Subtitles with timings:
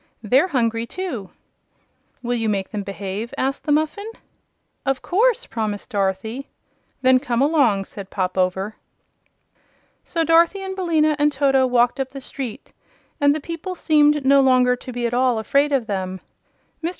[0.23, 1.29] They're hungry, too."
[2.23, 4.09] "Will you make them behave?" asked the Muffin.
[4.83, 6.47] "Of course," promised Dorothy.
[7.03, 8.75] "Then come along," said Pop Over.
[10.03, 12.73] So Dorothy and Billina and Toto walked up the street
[13.19, 16.19] and the people seemed no longer to be at all afraid of them.
[16.83, 16.89] Mr.